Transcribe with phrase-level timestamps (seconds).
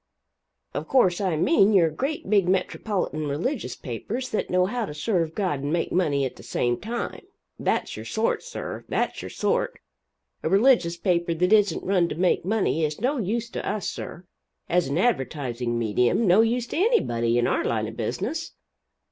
[0.73, 5.35] Of course I mean your great big metropolitan religious papers that know how to serve
[5.35, 7.21] God and make money at the same time
[7.59, 9.77] that's your sort, sir, that's your sort
[10.41, 14.25] a religious paper that isn't run to make money is no use to us, sir,
[14.67, 18.53] as an advertising medium no use to anybody in our line of business.